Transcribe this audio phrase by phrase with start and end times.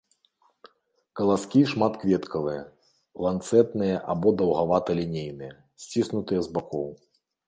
[1.17, 2.63] Каласкі шматкветкавыя,
[3.25, 5.53] ланцэтныя або даўгавата-лінейныя,
[5.85, 6.89] сціснутыя з бакоў.